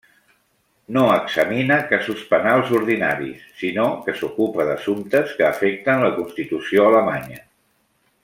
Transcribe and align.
No 0.95 1.01
examina 1.15 1.75
casos 1.91 2.23
penals 2.31 2.71
ordinaris 2.79 3.43
sinó 3.59 3.85
que 4.07 4.15
s'ocupa 4.23 4.67
d'assumptes 4.71 5.37
que 5.41 5.47
afecten 5.49 6.03
la 6.07 6.11
Constitució 6.17 6.89
alemanya. 6.93 7.39